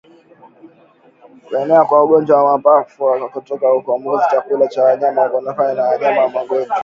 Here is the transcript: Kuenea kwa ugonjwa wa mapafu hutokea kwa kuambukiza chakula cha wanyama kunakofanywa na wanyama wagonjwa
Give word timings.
Kuenea 1.49 1.85
kwa 1.85 2.03
ugonjwa 2.03 2.43
wa 2.43 2.51
mapafu 2.51 3.13
hutokea 3.33 3.69
kwa 3.69 3.81
kuambukiza 3.81 4.29
chakula 4.31 4.67
cha 4.67 4.83
wanyama 4.83 5.29
kunakofanywa 5.29 5.73
na 5.75 5.83
wanyama 5.83 6.21
wagonjwa 6.39 6.75